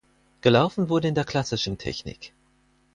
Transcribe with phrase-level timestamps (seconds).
[0.41, 2.33] Gelaufen wurde in der Klassischen Technik.